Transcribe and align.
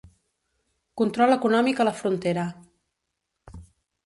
Control 1.01 1.35
econòmic 1.35 1.83
a 1.83 1.87
la 1.89 1.93
frontera. 2.01 2.47